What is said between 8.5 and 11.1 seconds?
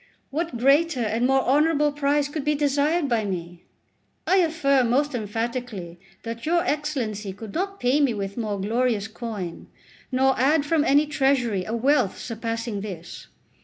glorious coin, nor add from any